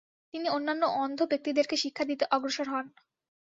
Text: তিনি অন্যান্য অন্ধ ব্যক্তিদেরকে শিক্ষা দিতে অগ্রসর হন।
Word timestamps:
তিনি 0.33 0.47
অন্যান্য 0.49 0.83
অন্ধ 0.97 1.19
ব্যক্তিদেরকে 1.31 1.75
শিক্ষা 1.83 2.03
দিতে 2.09 2.23
অগ্রসর 2.31 2.67
হন। 2.69 2.85